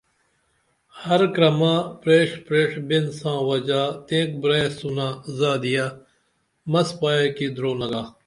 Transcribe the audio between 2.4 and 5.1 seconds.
پریڜ بین ساں وجا تیئک بریسونہ